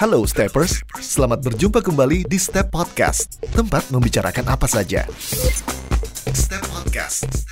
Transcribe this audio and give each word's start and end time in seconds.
Halo 0.00 0.24
Steppers, 0.24 0.80
selamat 0.96 1.44
berjumpa 1.44 1.84
kembali 1.84 2.24
di 2.24 2.40
Step 2.40 2.72
Podcast, 2.72 3.36
tempat 3.52 3.92
membicarakan 3.92 4.48
apa 4.48 4.64
saja. 4.64 5.04
Step 6.32 6.64
Podcast. 6.72 7.49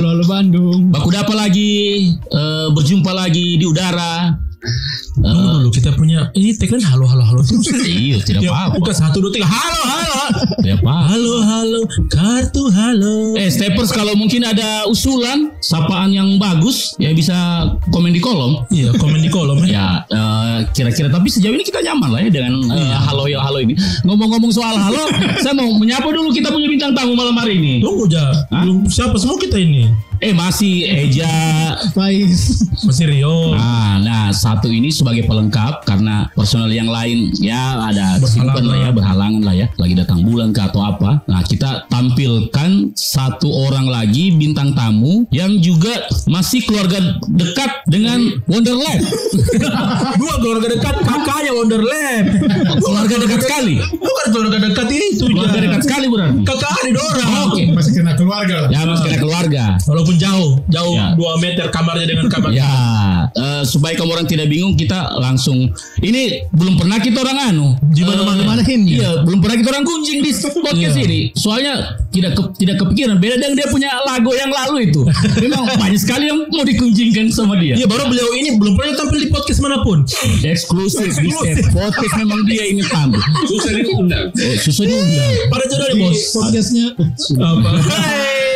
Halo 0.00 0.16
halo 0.16 0.24
Bandung. 0.24 0.88
Baku 0.88 1.12
dapa 1.12 1.36
lagi, 1.36 2.08
eh, 2.16 2.66
berjumpa 2.72 3.12
lagi 3.12 3.60
di 3.60 3.68
udara. 3.68 4.32
Tunggu 5.12 5.49
kita 5.70 5.94
punya 5.94 6.28
ini 6.34 6.52
tagline 6.52 6.82
halo 6.82 7.06
halo 7.06 7.22
halo 7.22 7.40
terus. 7.40 7.66
Iya, 7.80 8.18
tidak 8.20 8.40
Ya, 8.42 8.50
apa-apa. 8.50 8.76
bukan 8.78 8.94
satu 8.94 9.16
dua 9.18 9.30
tiga 9.30 9.46
halo 9.46 9.80
halo. 9.82 10.20
Tidak 10.58 10.76
apa. 10.78 10.94
Halo 11.10 11.34
halo 11.40 11.80
kartu 12.06 12.62
halo. 12.70 13.14
Eh, 13.34 13.48
Steppers 13.48 13.90
kalau 13.90 14.14
mungkin 14.14 14.42
ada 14.42 14.86
usulan, 14.86 15.54
sapaan 15.60 16.10
yang 16.10 16.36
bagus, 16.36 16.94
ya 16.96 17.10
bisa 17.10 17.34
komen 17.88 18.10
di 18.10 18.20
kolom. 18.20 18.66
Iya 18.68 18.94
komen 18.96 19.20
di 19.20 19.30
kolom 19.30 19.62
ya. 19.64 19.68
Ya, 19.80 20.02
eh, 20.04 20.58
kira-kira 20.74 21.06
tapi 21.08 21.30
sejauh 21.30 21.54
ini 21.54 21.62
kita 21.62 21.78
nyaman 21.80 22.10
lah 22.10 22.20
ya 22.20 22.30
dengan 22.30 22.58
eh, 22.68 22.98
halo 23.06 23.24
ya 23.24 23.38
halo 23.38 23.62
ini. 23.62 23.72
Ngomong-ngomong 24.02 24.50
soal 24.50 24.74
halo, 24.74 25.06
saya 25.42 25.54
mau 25.54 25.70
menyapa 25.72 26.10
dulu 26.10 26.28
kita 26.30 26.50
punya 26.50 26.66
bintang 26.66 26.92
tamu 26.92 27.14
malam 27.14 27.32
hari 27.32 27.56
ini. 27.56 27.78
Tunggu 27.78 28.04
ja. 28.06 28.34
Hah? 28.50 28.66
Belum 28.66 28.84
siapa 28.86 29.14
semua 29.16 29.38
kita 29.38 29.56
ini? 29.56 29.86
Eh 30.20 30.36
masih 30.36 30.84
Eja 30.84 31.32
Faiz. 31.96 32.60
Masih 32.84 33.08
Rio. 33.08 33.56
Nah, 33.56 33.96
nah 34.00 34.24
satu 34.30 34.68
ini 34.68 34.92
sebagai 34.92 35.24
pelengkap 35.24 35.59
karena 35.84 36.28
personel 36.32 36.70
yang 36.70 36.88
lain 36.88 37.32
ya 37.38 37.78
ada 37.82 38.18
kesibukan 38.18 38.64
lah 38.64 38.78
ya 38.78 38.90
berhalangan 38.90 39.42
lah 39.42 39.54
ya 39.54 39.66
lagi 39.76 39.94
datang 39.96 40.20
bulan 40.22 40.50
ke 40.50 40.60
atau 40.60 40.80
apa. 40.82 41.22
Nah 41.26 41.42
kita 41.42 41.86
tampilkan 41.88 42.92
satu 42.94 43.48
orang 43.66 43.86
lagi 43.86 44.32
bintang 44.32 44.72
tamu 44.72 45.26
yang 45.30 45.58
juga 45.58 45.92
masih 46.26 46.62
keluarga 46.64 46.98
dekat 47.26 47.70
dengan 47.86 48.20
Wonderland. 48.46 49.02
Dua 50.20 50.34
keluarga 50.38 50.66
dekat 50.70 50.94
kakaknya 51.02 51.52
Wonderland. 51.54 52.26
keluarga 52.80 53.14
dekat 53.18 53.40
sekali. 53.42 53.74
Bukan 53.80 54.26
keluarga 54.30 54.58
dekat 54.62 54.88
itu. 54.90 55.24
Keluarga 55.26 55.58
dekat 55.58 55.80
sekali 55.82 56.06
berarti. 56.06 56.40
Kakak 56.46 56.78
di 56.84 56.90
Dora. 56.92 57.26
Oke. 57.50 57.62
masih 57.72 57.92
kena 57.96 58.12
keluarga 58.14 58.54
lah. 58.66 58.68
Ya 58.70 58.80
masih 58.86 59.04
kena 59.08 59.18
keluarga. 59.18 59.64
Walaupun 59.86 60.14
jauh, 60.16 60.50
jauh 60.68 60.88
Ya. 60.90 61.14
2 61.14 61.38
meter 61.38 61.66
kamarnya 61.70 62.06
dengan 62.06 62.26
kamar. 62.26 62.50
Ya, 62.50 62.68
eh, 63.32 63.62
supaya 63.62 63.94
kamu 63.94 64.10
orang 64.10 64.26
tidak 64.26 64.46
bingung, 64.46 64.74
kita 64.74 65.16
langsung 65.16 65.70
ini 66.00 66.44
belum 66.50 66.76
pernah 66.76 66.98
kita 66.98 67.18
orang 67.20 67.38
anu. 67.48 67.66
Di 67.90 68.02
mana-mana. 68.02 68.42
Eh, 68.42 68.48
Mana 68.50 68.62
ini? 68.64 68.98
Iya, 68.98 69.22
belum 69.22 69.38
pernah 69.38 69.56
kita 69.56 69.68
orang 69.70 69.84
gunjing 69.84 70.18
di 70.20 70.30
podcast 70.32 70.96
Iya. 70.96 71.04
ini. 71.06 71.20
Soalnya 71.32 71.72
tidak 72.10 72.32
ke- 72.34 72.50
tidak 72.58 72.76
kepikiran 72.78 73.16
beda 73.16 73.34
dengan 73.38 73.54
dia 73.54 73.66
punya 73.68 73.90
lagu 74.02 74.30
yang 74.32 74.50
lalu 74.50 74.90
itu. 74.90 75.00
Memang 75.42 75.66
banyak 75.76 76.00
sekali 76.00 76.26
yang 76.26 76.46
mau 76.48 76.62
dikunjingkan 76.62 77.30
sama 77.30 77.54
dia. 77.56 77.74
Iya 77.74 77.86
baru 77.86 78.08
beliau 78.08 78.30
ini 78.34 78.56
belum 78.56 78.74
pernah 78.74 78.94
tampil 78.96 79.18
di 79.20 79.28
podcast 79.28 79.60
mana 79.60 79.82
pun. 79.82 80.02
Eksklusif 80.40 81.14
di 81.16 81.30
podcast 81.70 82.14
memang 82.16 82.42
dia 82.44 82.64
ini 82.66 82.82
tampil. 82.82 83.20
Susah 83.46 83.70
diundang. 83.72 84.26
Oh, 84.30 84.56
susah 84.58 84.84
diundang. 84.84 85.32
Pada 85.48 85.64
jodoh 85.66 85.88
bos. 85.96 86.18
Podcastnya 86.32 86.86
Apa? 87.38 88.49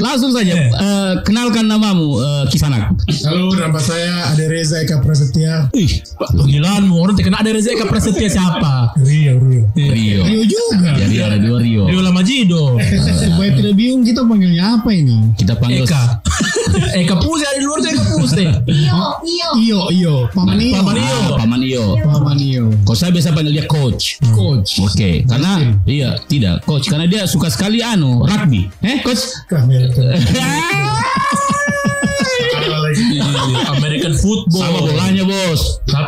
Langsung 0.00 0.32
saja 0.32 0.54
eh, 0.56 1.12
kenalkan 1.24 1.68
namamu 1.68 2.20
eh, 2.20 2.44
Kisanak. 2.48 2.94
Halo, 3.26 3.52
nama 3.56 3.80
saya 3.80 4.32
Ade 4.32 4.48
Reza 4.48 4.80
Eka 4.80 5.00
Prasetya. 5.04 5.68
Ih, 5.76 6.00
Panggilanmu 6.16 6.94
orang 6.96 7.14
terkena 7.16 7.40
ada 7.40 7.50
Reza 7.52 7.72
Eka 7.74 7.86
Prasetya 7.88 8.28
siapa? 8.30 8.96
Rio, 9.04 9.36
Rio. 9.40 9.64
Rio. 9.76 10.20
Rio 10.24 10.42
juga. 10.48 10.96
Jadi 10.96 11.16
ada 11.20 11.36
dua 11.38 11.58
Rio. 11.60 11.88
Rio 11.88 12.00
Lamajido. 12.00 12.80
Supaya 13.20 13.50
tidak 13.52 13.74
bingung 13.76 14.02
kita 14.06 14.24
panggilnya 14.24 14.80
apa 14.80 14.88
ini? 14.92 15.32
Kita 15.36 15.56
panggil 15.60 15.84
Eka. 15.84 16.02
Eka 17.02 17.14
Puse 17.20 17.44
ada 17.44 17.58
di 17.58 17.66
luar 17.66 17.80
tuh 18.34 18.42
Eka 18.46 18.58
Puse. 18.62 18.84
Iyo, 19.58 19.78
Iyo. 19.90 20.14
Paman 20.34 20.58
Iyo. 20.60 20.74
Paman 20.78 20.96
Iyo. 20.96 21.18
Ah, 21.18 21.38
Paman 21.38 21.60
Iyo. 21.62 21.84
Paman 22.06 22.38
Iyo. 22.38 22.64
Kok 22.86 22.96
saya 22.96 23.10
biasa 23.10 23.34
panggil 23.34 23.52
dia 23.60 23.66
coach. 23.66 24.20
Coach. 24.32 24.78
Oke, 24.82 25.26
karena 25.26 25.52
iya 25.86 26.16
tidak 26.30 26.62
coach 26.64 26.86
karena 26.86 27.06
dia 27.10 27.26
suka 27.26 27.50
sekali 27.50 27.82
anu 27.82 28.22
rugby. 28.24 28.70
Eh 28.80 29.02
coach? 29.02 29.24
Amerika. 29.50 30.02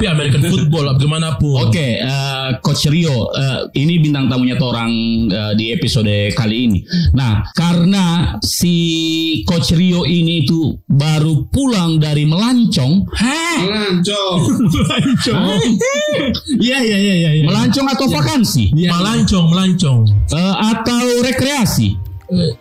Tapi 0.03 0.19
American 0.19 0.43
football 0.51 0.99
bagaimanapun. 0.99 1.71
Oke, 1.71 2.03
eh, 2.03 2.51
coach 2.59 2.91
Rio, 2.91 3.31
eh, 3.39 3.71
ini 3.79 4.03
bintang 4.03 4.27
tamunya 4.27 4.59
orang 4.59 4.91
eh, 5.31 5.55
di 5.55 5.71
episode 5.71 6.11
kali 6.35 6.67
ini. 6.67 6.83
Nah, 7.15 7.47
karena 7.55 8.35
si 8.43 8.75
coach 9.47 9.71
Rio 9.79 10.03
ini 10.03 10.43
itu 10.43 10.75
baru 10.91 11.47
pulang 11.47 12.03
dari 12.03 12.27
melancong, 12.27 13.07
Melancong. 13.63 14.43
Iya, 16.59 16.79
iya, 16.83 16.99
iya, 16.99 17.15
iya. 17.15 17.31
iya. 17.39 17.45
melancong 17.47 17.87
atau 17.87 18.11
vakansi, 18.11 18.75
Melancong, 18.75 19.55
melancong. 19.55 20.03
Eh, 20.35 20.55
atau 20.75 21.23
rekreasi. 21.23 21.95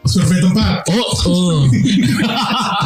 Survei 0.05 0.45
tempat. 0.45 0.85
Oh, 0.93 1.09
oh. 1.25 1.65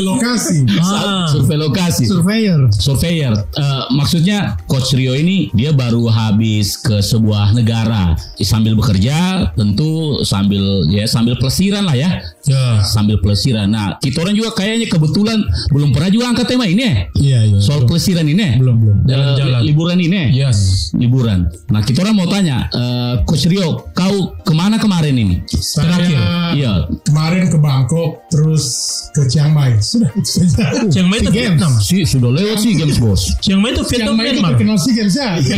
Survei 0.00 0.16
lokasi. 0.16 0.56
Ah. 0.80 1.28
survei 1.28 1.58
lokasi. 1.60 2.04
Surveyor. 2.08 2.60
surveyor. 2.72 3.32
Eh, 3.36 3.84
maksudnya 3.92 4.56
Coach 4.64 4.96
Rio 4.96 5.12
ini 5.12 5.52
dia 5.52 5.76
baru 5.76 6.08
habis 6.08 6.80
ke 6.80 7.04
sebuah 7.04 7.52
negara 7.52 8.16
sambil 8.40 8.72
bekerja, 8.72 9.52
tentu 9.52 10.24
sambil 10.24 10.88
ya 10.88 11.04
sambil 11.04 11.36
pelesiran 11.36 11.84
lah 11.84 11.96
ya, 11.96 12.24
Ya. 12.50 12.82
sambil 12.82 13.16
pelesiran. 13.16 13.66
Nah, 13.66 13.96
kita 13.96 14.20
orang 14.20 14.34
juga 14.34 14.50
kayaknya 14.52 14.86
kebetulan 14.86 15.38
belum 15.68 15.90
pernah 15.90 16.10
juga 16.10 16.24
angkat 16.28 16.46
tema 16.48 16.64
ini 16.64 16.82
ya, 16.82 16.94
Iya, 17.14 17.38
iya. 17.46 17.58
soal 17.60 17.84
pelesiran 17.84 18.24
ini. 18.24 18.40
ya? 18.40 18.52
Belum, 18.58 18.76
belum. 18.76 18.96
Eh, 19.00 19.08
Jalan-jalan. 19.08 19.60
liburan 19.62 19.98
ini. 19.98 20.16
ya? 20.32 20.50
Yes. 20.50 20.90
Liburan. 20.92 21.46
Nah, 21.68 21.80
kita 21.80 22.02
orang 22.02 22.16
mau 22.16 22.26
tanya, 22.26 22.66
eh, 22.68 23.14
Coach 23.22 23.46
Rio, 23.46 23.88
kau 23.92 24.34
ke 24.36 24.50
mana 24.50 24.76
kemarin 24.76 25.14
ini? 25.14 25.36
Saya 25.46 26.02
Iya. 26.50 26.90
kemarin 27.04 27.46
ke 27.46 27.56
Bangkok, 27.56 28.26
terus 28.26 28.64
ke 29.12 29.22
Chiang 29.24 29.52
Mai. 29.52 29.78
Sudah, 29.78 30.10
itu 30.10 30.26
saja. 30.26 30.82
Chiang 30.88 31.06
Mai 31.06 31.20
itu. 31.20 31.30
Vietnam. 31.30 31.72
Si 31.78 32.02
sudah 32.02 32.28
lewat 32.28 32.58
sih 32.58 32.74
games 32.74 32.98
bos. 32.98 33.38
Chiang 33.38 33.60
Mai 33.60 33.70
itu 33.70 33.86
Chiang 33.86 34.10
Vietnam 34.10 34.14
Mai 34.16 34.24
itu 34.26 34.32
Myanmar. 34.34 34.50
terkenal 34.52 34.76
Sea 34.76 34.92
Games 34.92 35.14
ya. 35.14 35.28
Iya. 35.38 35.56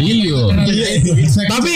Iya, 0.62 0.86
Tapi 1.48 1.72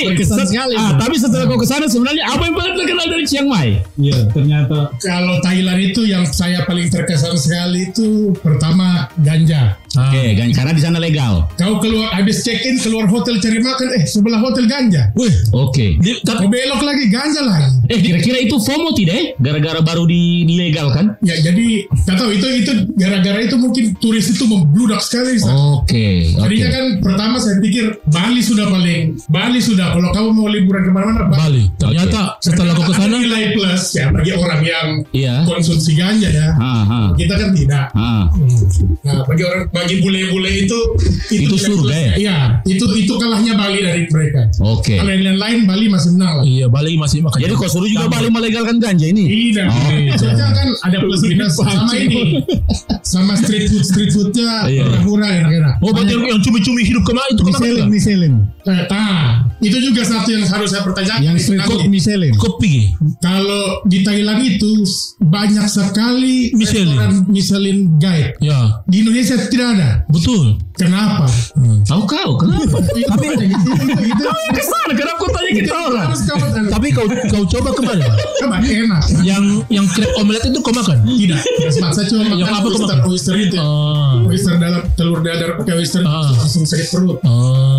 ah, 0.77 0.93
tapi 0.97 1.15
setelah 1.17 1.45
kau 1.47 1.57
ke 1.57 1.65
sana 1.65 1.87
sebenarnya 1.87 2.25
apa 2.27 2.43
yang 2.45 2.55
paling 2.55 2.75
terkenal 2.77 3.07
dari 3.09 3.25
Chiang 3.25 3.49
Mai? 3.49 3.81
Iya, 3.97 4.19
ternyata 4.31 4.93
kalau 5.07 5.39
Thailand 5.39 5.79
itu 5.79 6.03
yang 6.03 6.27
saya 6.27 6.67
paling 6.67 6.91
terkesan 6.91 7.39
sekali 7.39 7.95
itu 7.95 8.35
pertama 8.43 9.07
ganja. 9.23 9.79
Ah. 9.97 10.13
Oke, 10.13 10.37
kan 10.37 10.49
karena 10.53 10.73
di 10.77 10.83
sana 10.83 10.99
legal. 11.01 11.49
Kau 11.57 11.81
keluar 11.81 12.13
habis 12.13 12.45
check 12.45 12.61
in 12.67 12.77
keluar 12.77 13.09
hotel 13.09 13.41
cari 13.41 13.63
makan, 13.63 13.97
eh 13.97 14.05
sebelah 14.05 14.43
hotel 14.43 14.69
ganja. 14.69 15.09
Wih. 15.17 15.33
Oke. 15.57 15.97
Tapi 16.21 16.45
Kau 16.45 16.53
belok 16.53 16.83
lagi 16.85 17.05
ganja 17.09 17.41
lagi. 17.41 17.71
Eh 17.89 17.99
kira-kira 18.03 18.39
itu 18.45 18.59
FOMO 18.61 18.93
tidak? 18.93 19.15
eh? 19.17 19.27
Gara-gara 19.41 19.81
baru 19.81 20.05
di 20.05 20.45
dilegal 20.45 20.93
kan? 20.93 21.17
Ya 21.25 21.39
jadi 21.41 21.87
nggak 21.89 22.17
tahu 22.19 22.31
itu 22.35 22.47
itu 22.61 22.73
gara-gara 22.99 23.39
itu 23.41 23.57
mungkin 23.57 23.97
turis 23.97 24.29
itu 24.29 24.45
membludak 24.45 25.01
sekali. 25.01 25.41
Oke, 25.41 26.35
oke. 26.37 26.45
Tadinya 26.45 26.69
kan 26.69 26.85
pertama 27.01 27.37
saya 27.41 27.57
pikir 27.63 27.85
Bali 28.11 28.43
sudah 28.45 28.67
paling 28.69 29.17
Bali 29.33 29.61
sudah 29.63 29.97
kalau 29.97 30.11
kamu 30.13 30.29
mau 30.35 30.49
liburan 30.51 30.83
ke 30.85 30.91
mana-mana 30.93 31.25
Bali. 31.31 31.41
Bali. 31.41 31.65
Ternyata 31.81 32.37
setelah 32.45 32.73
kau 32.77 32.85
ke 32.85 32.95
sana 33.01 33.17
nilai 33.17 33.57
plus 33.57 33.97
ya 33.97 34.13
bagi 34.13 34.33
orang 34.37 34.61
yang 34.61 34.86
Iya. 35.13 35.35
konsumsi 35.45 35.93
ganja 35.95 36.29
ya. 36.29 36.49
Ah, 36.57 36.83
ah, 36.85 37.09
Kita 37.15 37.35
kan 37.35 37.51
tidak. 37.53 37.87
ah. 37.93 38.29
Nah, 39.03 39.23
bagi 39.25 39.43
orang 39.47 39.63
bagi 39.71 39.95
bule-bule 40.01 40.51
itu 40.67 40.79
Itu 41.31 41.55
nilai 41.55 41.61
surga 41.61 41.95
ya? 41.95 42.13
Iya, 42.17 42.39
itu 42.65 42.85
itu 42.97 43.13
kalahnya 43.17 43.53
Bali 43.55 43.79
dari 43.81 44.03
mereka. 44.07 44.49
Oke. 44.61 44.97
Kalau 44.99 45.11
yang 45.11 45.39
lain 45.39 45.59
Bali 45.65 45.87
masih 45.87 46.11
menang 46.15 46.33
lah. 46.41 46.45
Iya, 46.45 46.67
Bali 46.67 46.95
masih 46.97 47.19
makan. 47.23 47.39
Jadi 47.39 47.53
kau 47.55 47.69
suruh 47.69 47.89
juga 47.89 48.07
Bali 48.07 48.29
melegalkan 48.29 48.77
ganja 48.79 49.07
ini? 49.07 49.25
Tidak. 49.27 49.67
Oh. 49.67 49.91
Soalnya 50.17 50.47
kan 50.53 50.69
ada 50.85 50.97
plus 51.03 51.23
minus 51.25 51.53
sama 51.57 51.93
ini. 51.97 52.43
Sama 53.07 53.33
street 53.39 53.71
food 53.71 53.85
street 53.87 54.11
foodnya 54.11 54.67
Iya. 54.67 54.83
murah-murah 54.87 55.31
enak-enak. 55.31 55.75
Oh, 55.79 55.91
berarti 55.95 56.13
yang, 56.13 56.25
yang 56.27 56.41
cumi-cumi 56.43 56.83
hidup 56.83 57.03
ke 57.03 57.13
mana 57.15 57.29
itu 57.31 57.43
kenapa? 57.43 57.63
Miselin, 57.63 57.87
miselin. 57.89 58.35
Eh, 58.67 58.83
nah, 58.91 59.23
itu 59.63 59.79
juga 59.79 60.03
satu 60.03 60.29
yang 60.29 60.43
harus 60.43 60.69
saya 60.69 60.83
pertanyakan. 60.83 61.21
Yang 61.23 61.37
Itu 61.39 61.45
street 61.47 61.63
food 61.65 61.83
Michelin. 61.87 62.33
Kopi. 62.35 62.75
Kalau 63.23 63.87
di 63.87 64.03
Thailand 64.03 64.41
itu 64.43 64.76
banyak 65.19 65.65
sekali 65.65 66.51
Michelin. 66.53 67.25
Michelin 67.27 67.79
Guide. 67.97 68.37
Ya, 68.39 68.83
Di 68.85 69.01
Indonesia 69.01 69.37
tidak 69.47 69.69
ada. 69.75 69.91
betul. 70.07 70.59
Kenapa? 70.73 71.25
Tahu 71.83 72.03
kau 72.05 72.31
kenapa? 72.37 72.77
Tapi 73.11 73.27
itu 73.33 74.25
Ke 74.53 74.63
sana, 74.63 74.93
kenapa 74.93 75.17
kau 75.17 75.31
tanya 75.31 75.51
kita 75.55 75.73
orang? 75.73 76.09
Tapi 76.69 76.87
kau 76.91 77.05
kau 77.07 77.43
coba 77.49 77.69
kemarin. 77.73 78.05
coba 78.37 78.57
enak. 78.61 79.03
yang 79.23 79.45
yang 79.69 79.87
crab 79.89 80.13
omelet 80.17 80.45
itu 80.45 80.59
kau 80.61 80.71
makan? 80.71 81.01
Tidak. 81.03 81.41
Saya 81.73 82.05
cuma 82.07 82.29
Yang 82.29 82.45
makan 82.45 82.53
apa 82.53 82.61
kau 82.61 82.71
oyster, 82.71 82.85
makan? 82.93 82.99
oyster 83.09 83.35
itu. 83.39 83.57
Ah. 83.57 84.21
Oyster 84.23 84.55
dalam 84.57 84.83
telur 84.93 85.21
dadar 85.21 85.57
pakai 85.57 85.75
oyster 85.77 86.03
Ah. 86.03 86.29
langsung 86.35 86.63
sakit 86.63 86.87
perut. 86.91 87.19
Ah. 87.23 87.76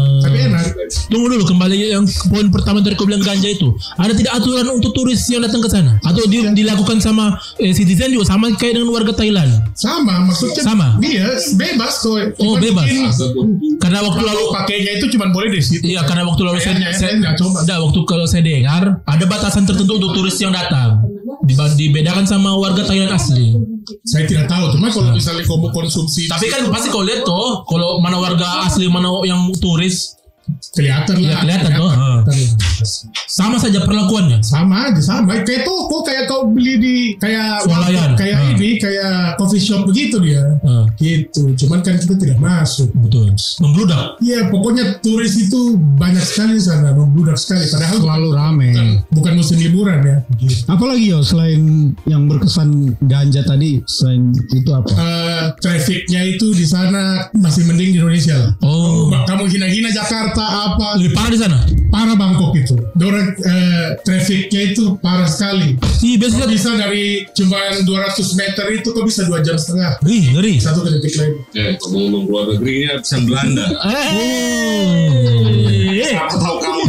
Tunggu 1.08 1.28
dulu 1.32 1.44
kembali 1.48 1.76
yang 1.94 2.06
poin 2.30 2.48
pertama 2.52 2.80
dari 2.84 2.96
kau 2.96 3.08
bilang 3.08 3.24
ganja 3.24 3.48
itu. 3.48 3.74
Ada 3.96 4.14
tidak 4.14 4.34
aturan 4.38 4.68
untuk 4.72 4.92
turis 4.94 5.22
yang 5.30 5.44
datang 5.44 5.62
ke 5.64 5.70
sana? 5.70 5.98
Atau 6.04 6.26
di- 6.28 6.52
dilakukan 6.54 7.00
sama 7.00 7.38
eh, 7.58 7.72
citizen 7.72 8.14
juga 8.14 8.28
sama 8.28 8.52
kayak 8.56 8.80
dengan 8.80 8.90
warga 8.92 9.14
Thailand? 9.14 9.52
Sama, 9.78 10.28
maksudnya 10.28 10.64
Sama? 10.64 10.88
Dia 11.00 11.32
bebas 11.56 11.94
kok. 12.02 12.38
Oh, 12.42 12.56
bebas. 12.58 12.88
mungkin 12.88 13.78
Karena 13.78 14.02
waktu 14.04 14.22
lalu 14.26 14.44
pakainya 14.52 14.92
itu 14.98 15.06
cuma 15.14 15.30
boleh 15.30 15.54
di 15.54 15.62
situ. 15.62 15.84
Iya 15.86 16.04
karena 16.04 16.26
waktu 16.28 16.42
lalu 16.44 16.60
saya, 16.60 16.76
saya, 16.92 17.16
saya 17.16 17.34
coba. 17.38 17.64
Nggak, 17.64 17.78
waktu 17.88 18.00
kalau 18.04 18.26
saya 18.26 18.42
dengar 18.44 18.84
ada 19.06 19.26
batasan 19.30 19.64
tertentu 19.64 20.02
untuk 20.02 20.12
turis 20.18 20.38
yang 20.42 20.52
datang 20.52 21.08
dibedakan 21.48 22.26
sama 22.28 22.58
warga 22.58 22.84
Thailand 22.84 23.14
asli. 23.16 23.56
Saya 24.04 24.28
tidak 24.28 24.52
tahu, 24.52 24.76
cuma 24.76 24.92
kalau 24.92 25.16
misalnya 25.16 25.48
kamu 25.48 25.72
konsumsi 25.72 26.28
Tapi 26.28 26.52
kan 26.52 26.68
pasti 26.68 26.92
kau 26.92 27.04
lihat 27.04 27.24
tuh 27.24 27.64
kalau 27.64 28.04
mana 28.04 28.20
warga 28.20 28.68
asli 28.68 28.92
mana 28.92 29.08
yang 29.24 29.48
turis 29.64 30.12
kelihatan 30.76 31.16
ya 31.22 31.38
lah. 31.38 31.42
kelihatan 31.44 31.70
tuh. 31.78 31.92
Sama 33.26 33.58
saja 33.58 33.82
perlakuannya. 33.82 34.40
Sama 34.40 34.88
aja 34.88 35.00
sama 35.00 35.40
kayak 35.40 35.64
toko 35.64 36.02
kayak 36.02 36.26
kau 36.26 36.46
beli 36.48 36.74
di 36.78 36.96
kayak 37.16 37.64
Swalayan. 37.64 38.12
kayak 38.14 38.38
Ah. 38.38 38.52
ini 38.52 38.70
kayak 38.76 39.16
coffee 39.36 39.60
shop 39.60 39.86
begitu 39.86 40.20
dia. 40.20 40.44
Ah, 40.62 40.86
Gitu. 40.96 41.54
Cuman 41.56 41.80
kan 41.80 41.96
kita 41.96 42.14
tidak 42.16 42.38
masuk. 42.38 42.90
betul. 42.98 43.30
Membludak. 43.60 44.18
Iya, 44.20 44.48
pokoknya 44.48 45.00
turis 45.00 45.38
itu 45.38 45.60
banyak 45.96 46.22
sekali 46.22 46.54
di 46.54 46.64
sana, 46.64 46.92
membludak 46.92 47.36
sekali. 47.36 47.64
Padahal 47.68 47.98
Selalu 47.98 48.30
rame. 48.32 48.68
bukan, 48.70 48.88
bukan 49.12 49.34
musim 49.36 49.58
liburan 49.58 50.00
ya. 50.00 50.18
Gitu. 50.36 50.66
Apalagi 50.66 51.06
yo 51.08 51.20
selain 51.22 51.62
yang 52.04 52.26
berkesan 52.26 52.70
ganja 53.02 53.44
tadi, 53.44 53.80
selain 53.86 54.30
itu 54.50 54.70
apa? 54.70 54.90
Eh, 54.92 55.46
trafficnya 55.58 56.22
itu 56.26 56.52
di 56.52 56.66
sana 56.66 57.30
masih 57.32 57.64
mending 57.64 57.94
di 57.94 57.98
Indonesia 57.98 58.36
lah. 58.36 58.52
Oh. 58.60 59.08
Kamu- 59.08 59.26
Kamu 59.28 59.44
hina-hina 59.48 59.90
Jakarta 59.92 60.42
apa? 60.66 60.98
Lebih 60.98 61.14
parah 61.14 61.30
di 61.30 61.38
sana. 61.38 61.58
Parah 61.88 62.16
Bangkok 62.16 62.52
itu. 62.54 62.67
Dorang 62.94 63.28
eh, 63.36 63.88
trafficnya 64.02 64.62
itu 64.68 64.98
parah 64.98 65.26
sekali. 65.26 65.78
Iya 66.00 66.16
Kau 66.18 66.22
biasanya. 66.22 66.48
bisa 66.48 66.70
dari 66.74 67.06
cuma 67.32 67.60
200 67.78 67.86
meter 68.34 68.66
itu 68.72 68.88
kok 68.88 69.04
bisa 69.04 69.22
dua 69.24 69.40
jam 69.40 69.56
setengah. 69.56 69.98
Ih, 70.04 70.24
ngeri. 70.32 70.56
Satu 70.58 70.82
ke 70.82 70.90
titik 70.96 71.14
lain. 71.16 71.34
Eh, 71.54 71.74
ngomong 71.80 72.24
luar 72.26 72.46
negeri 72.50 72.74
ini 72.82 72.96
bisa 72.98 73.18
Belanda. 73.20 73.66
Eh, 75.98 76.14
Aku 76.18 76.36
tahu 76.38 76.58
kamu. 76.60 76.82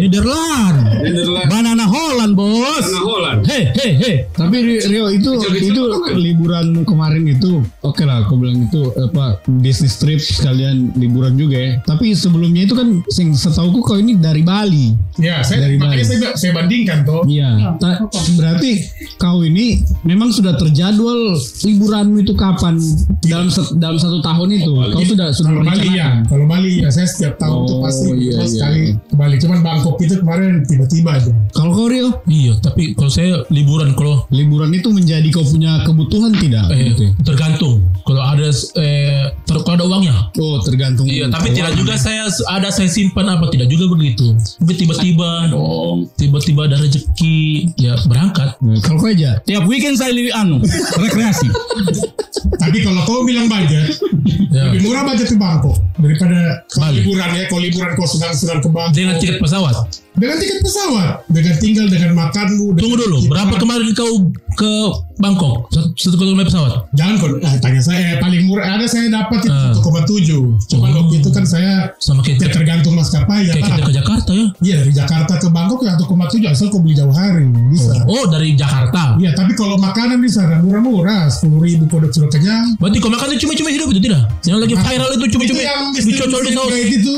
Nederland. 0.00 0.76
Nederland. 1.00 1.46
Banana 1.46 1.84
Holland, 1.84 2.32
bos. 2.34 2.82
Karena 2.82 3.00
Holland. 3.00 3.40
Hei, 3.46 3.62
hei, 3.72 3.90
hei. 3.96 4.16
Tapi 4.30 4.56
Ri- 4.58 4.84
Rio 4.84 5.06
itu 5.08 5.30
itu 5.54 5.82
liburan 6.14 6.84
kemarin 6.84 7.24
itu 7.26 7.62
oke 7.80 8.02
lah 8.02 8.24
aku 8.24 8.36
bilang 8.36 8.66
itu 8.66 8.80
apa 8.94 9.38
bisnis 9.46 9.96
trip 9.96 10.18
sekalian 10.18 10.92
liburan 10.94 11.34
juga 11.34 11.56
ya. 11.56 11.72
Tapi 11.82 12.14
sebelumnya 12.14 12.64
itu 12.64 12.74
kan 12.74 13.02
sing 13.08 13.32
setauku 13.32 13.80
kau 13.80 13.96
ini 13.96 14.14
dari 14.14 14.42
Bali. 14.42 14.93
Ya, 15.16 15.40
saya 15.40 15.62
Dari 15.62 15.76
makanya 15.76 16.02
Bali. 16.02 16.10
saya, 16.12 16.30
saya 16.34 16.52
bandingkan 16.52 16.98
toh. 17.02 17.22
Iya. 17.24 17.78
Ta- 17.78 18.02
berarti 18.34 18.82
kau 19.16 19.40
ini 19.40 19.78
memang 20.02 20.28
sudah 20.28 20.54
terjadwal 20.54 21.32
liburanmu 21.62 22.18
itu 22.20 22.34
kapan 22.34 22.76
dalam 23.22 23.46
set- 23.46 23.74
dalam 23.74 23.94
satu 23.94 24.18
tahun 24.18 24.48
itu 24.52 24.70
kau 24.90 25.00
sudah 25.00 25.30
sudah 25.30 25.50
Kalau 25.50 25.62
Bali 25.64 25.88
ya, 25.90 26.06
kalau 26.24 26.44
Bali 26.44 26.72
ya 26.78 26.88
saya 26.88 27.06
setiap 27.06 27.34
tahun 27.36 27.60
tuh 27.62 27.72
Oh, 27.74 27.82
pasti 27.82 28.10
iya, 28.12 28.32
iya, 28.32 28.42
sekali 28.44 28.80
iya. 28.84 28.94
ke 29.00 29.14
Bali. 29.14 29.34
Cuman 29.36 29.58
Bangkok 29.60 29.94
itu 29.98 30.14
kemarin 30.16 30.62
tiba-tiba 30.62 31.10
aja. 31.12 31.30
Kalau 31.50 31.70
kau 31.72 31.86
Rio 31.86 32.08
Iya, 32.24 32.58
tapi 32.58 32.92
kalau 32.92 33.08
saya 33.08 33.46
liburan 33.48 33.92
kalau 33.92 34.26
liburan 34.28 34.70
itu 34.70 34.88
menjadi 34.88 35.26
kau 35.28 35.42
punya 35.42 35.82
kebutuhan 35.82 36.32
tidak? 36.32 36.66
eh, 36.70 36.90
Gitu. 36.90 37.06
tergantung. 37.22 37.82
Kalau 38.02 38.20
ada 38.20 38.48
eh 38.76 39.30
ter- 39.40 39.62
kalau 39.62 39.74
ada 39.74 39.86
uangnya. 39.86 40.14
Oh 40.34 40.58
tergantung. 40.60 41.06
Iya, 41.06 41.28
tapi 41.28 41.50
tidak 41.50 41.74
juga 41.74 41.94
saya 41.94 42.26
ada 42.48 42.68
saya 42.68 42.86
simpan 42.86 43.26
apa 43.28 43.46
tidak 43.48 43.66
juga 43.66 43.88
begitu. 43.88 44.34
Tapi 44.58 44.72
tiba-tiba 44.86 45.30
Dong. 45.48 45.98
tiba-tiba 46.14 46.60
ada 46.64 46.76
rezeki 46.76 47.36
ya 47.74 47.96
berangkat. 48.04 48.54
Kalau 48.80 48.96
kau 48.96 49.08
aja 49.08 49.40
Tiap 49.40 49.64
weekend 49.64 49.96
saya 49.96 50.10
li- 50.10 50.30
anu 50.30 50.60
rekreasi. 51.02 51.48
Tapi 52.54 52.78
kalau 52.80 53.02
kau 53.02 53.22
bilang 53.22 53.46
budget, 53.46 53.96
Ya. 54.48 54.70
lebih 54.70 54.86
murah 54.86 55.02
budget 55.02 55.26
ke 55.26 55.36
Bangkok 55.36 55.76
daripada 55.96 56.62
kalau 56.68 56.92
liburan 56.92 57.28
ya. 57.32 57.42
Kalau 57.48 57.60
liburan 57.60 57.90
kau 57.92 58.06
sedang-sedang 58.06 58.60
ke 58.60 58.68
Bangkok 58.68 58.94
Dengan 58.94 59.14
tiket 59.18 59.38
pesawat. 59.38 59.74
Dengan 60.14 60.36
tiket 60.38 60.62
pesawat, 60.62 61.26
dengan 61.26 61.54
tinggal, 61.58 61.86
dengan 61.90 62.10
makanmu. 62.14 62.78
Tunggu 62.78 62.96
dulu, 62.96 63.18
berapa 63.26 63.54
kemarin 63.58 63.90
kau 63.92 64.30
ke 64.54 64.72
Bangkok? 65.14 65.70
Satu, 65.70 65.90
satu 65.94 66.22
naik 66.30 66.46
pesawat. 66.46 66.86
Jangan 66.94 67.14
kau 67.18 67.28
eh, 67.38 67.56
tanya 67.58 67.82
saya 67.82 68.14
eh, 68.14 68.16
paling 68.18 68.46
murah 68.46 68.78
ada 68.78 68.86
saya 68.86 69.10
dapat 69.10 69.42
itu 69.42 69.50
Ah. 69.50 69.74
1,7. 69.74 70.54
Cuman 70.70 70.90
Oh. 70.90 71.06
waktu 71.06 71.14
itu 71.18 71.28
kan 71.30 71.42
saya 71.42 71.90
Sama 71.98 72.22
ya 72.22 72.34
kayak, 72.38 72.50
tergantung 72.50 72.94
maskapai 72.94 73.46
ya. 73.46 73.54
kayak 73.54 73.64
kita 73.68 73.82
ke 73.82 73.92
Jakarta 73.94 74.30
ya. 74.30 74.46
Iya 74.60 74.74
dari 74.82 74.92
Jakarta 74.92 75.32
ke 75.38 75.48
Bangkok 75.50 75.80
ya 75.82 75.92
1,7 75.94 76.46
asal 76.46 76.66
kau 76.70 76.78
beli 76.78 76.94
jauh 76.94 77.10
hari 77.10 77.46
bisa. 77.70 77.94
Oh, 78.06 78.26
dari 78.26 78.54
Jakarta. 78.54 79.18
Iya 79.18 79.34
tapi 79.34 79.54
kalau 79.54 79.74
makanan 79.78 80.18
di 80.18 80.30
sana 80.30 80.58
murah-murah 80.58 81.26
sepuluh 81.26 81.62
ribu 81.62 81.86
udah 81.90 82.10
sudah 82.10 82.30
kenyang. 82.30 82.74
Berarti 82.78 82.98
kau 82.98 83.10
makan 83.10 83.26
itu 83.34 83.46
cumi-cumi 83.46 83.70
hidup 83.74 83.88
itu 83.90 84.00
tidak? 84.02 84.22
Yang 84.46 84.58
lagi 84.62 84.74
viral 84.78 85.08
itu 85.10 85.26
cumi-cumi 85.30 85.62
itu 85.62 85.66
yang 85.66 85.82
dicocol 85.90 86.40
di 86.42 86.52
saus. 86.54 86.72
Itu 86.74 87.14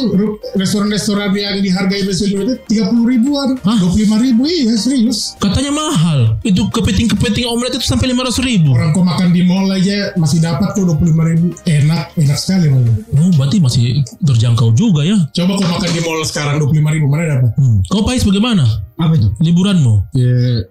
restoran-restoran 0.56 1.28
yang 1.32 1.60
dihargai 1.60 2.02
Muslim 2.04 2.44
itu 2.44 2.54
tiga 2.66 2.85
puluh 2.90 3.06
ribuan, 3.10 3.48
Hah? 3.62 3.76
dua 3.78 3.90
puluh 3.92 4.02
lima 4.06 4.16
ribu 4.22 4.42
iya 4.46 4.74
serius. 4.76 5.34
Katanya 5.36 5.72
mahal. 5.72 6.38
Itu 6.42 6.68
kepiting-kepiting 6.70 7.46
omelet 7.46 7.76
itu 7.76 7.86
sampai 7.86 8.10
500 8.12 8.42
ribu. 8.46 8.72
Orang 8.74 8.90
kau 8.94 9.04
makan 9.04 9.30
di 9.34 9.42
mall 9.44 9.68
aja 9.70 10.14
masih 10.16 10.38
dapat 10.40 10.72
tuh 10.74 10.86
dua 10.88 10.96
puluh 10.96 11.12
lima 11.14 11.24
ribu, 11.28 11.46
enak 11.66 12.14
enak 12.16 12.38
sekali 12.38 12.70
malah. 12.72 12.94
Oh, 13.16 13.30
berarti 13.36 13.56
masih 13.62 13.82
terjangkau 14.24 14.72
juga 14.74 15.02
ya. 15.04 15.16
Coba 15.32 15.58
kau 15.58 15.68
makan 15.68 15.90
di 15.90 16.00
mall 16.02 16.20
sekarang 16.24 16.54
dua 16.62 16.68
puluh 16.70 16.80
lima 16.80 16.90
ribu 16.94 17.06
mana 17.10 17.24
dapat? 17.38 17.50
Hmm. 17.58 17.78
Kau 17.90 18.02
Pais 18.06 18.22
bagaimana? 18.22 18.64
apa 18.96 19.12
itu? 19.12 19.28
Liburanmu? 19.44 20.08
Ya, 20.16 20.64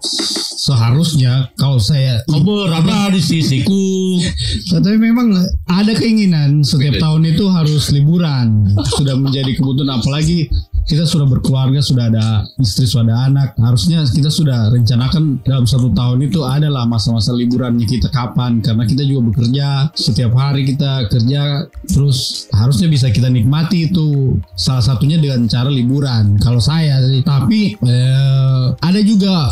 seharusnya 0.58 1.46
kalau 1.54 1.78
saya 1.78 2.26
Kau 2.26 2.42
berada 2.42 3.14
di 3.14 3.22
sisiku. 3.22 4.18
Tapi 4.74 4.98
memang 4.98 5.30
ada 5.70 5.92
keinginan 5.94 6.66
setiap 6.66 6.98
tahun 6.98 7.22
itu 7.30 7.46
harus 7.46 7.86
liburan. 7.94 8.66
Sudah 8.98 9.14
menjadi 9.14 9.54
kebutuhan 9.54 9.94
apalagi 9.94 10.50
kita 10.86 11.02
sudah 11.02 11.26
berkeluarga, 11.26 11.82
sudah 11.82 12.08
ada 12.08 12.46
istri, 12.62 12.86
sudah 12.86 13.10
ada 13.10 13.16
anak. 13.26 13.48
Harusnya 13.58 14.06
kita 14.06 14.30
sudah 14.30 14.70
rencanakan 14.70 15.42
dalam 15.42 15.66
satu 15.66 15.90
tahun 15.90 16.22
itu 16.30 16.46
adalah 16.46 16.86
masa-masa 16.86 17.34
liburannya 17.34 17.84
kita 17.84 18.08
kapan. 18.14 18.62
Karena 18.62 18.86
kita 18.86 19.02
juga 19.02 19.34
bekerja 19.34 19.90
setiap 19.98 20.32
hari 20.38 20.62
kita 20.62 21.10
kerja 21.10 21.66
terus 21.90 22.46
harusnya 22.54 22.86
bisa 22.86 23.10
kita 23.10 23.26
nikmati 23.26 23.90
itu. 23.90 24.38
Salah 24.54 24.86
satunya 24.86 25.18
dengan 25.18 25.50
cara 25.50 25.68
liburan. 25.68 26.38
Kalau 26.38 26.62
saya 26.62 27.02
sih. 27.02 27.26
Tapi 27.26 27.74
eh, 27.82 28.66
ada 28.78 29.00
juga 29.02 29.50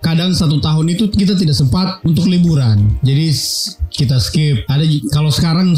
kadang 0.00 0.32
satu 0.32 0.58
tahun 0.60 0.96
itu 0.96 1.08
kita 1.12 1.36
tidak 1.36 1.56
sempat 1.56 2.00
untuk 2.04 2.26
liburan. 2.26 2.96
Jadi 3.04 3.32
kita 3.90 4.16
skip. 4.16 4.64
Ada 4.70 4.86
kalau 5.12 5.28
sekarang 5.28 5.74